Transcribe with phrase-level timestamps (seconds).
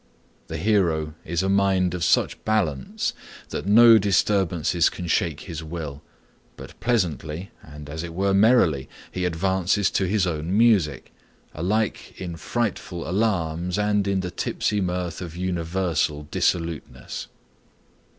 [0.47, 3.13] The hero is a mind of such balance
[3.49, 6.01] that no disturbances can shake his will,
[6.57, 11.13] but pleasantly and as it were merrily he advances to his own music,
[11.53, 17.27] alike in frightful alarms and in the tipsy mirth of universal dissoluteness.